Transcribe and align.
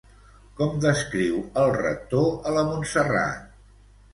Com 0.61 0.71
descriu 0.85 1.35
el 1.65 1.75
rector 1.77 2.27
a 2.33 2.55
la 2.59 2.65
Montserrat? 2.71 3.57